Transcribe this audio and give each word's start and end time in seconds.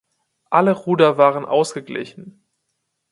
Alle 0.49 0.71
Ruder 0.71 1.19
waren 1.19 1.45
ausgeglichen. 1.45 2.43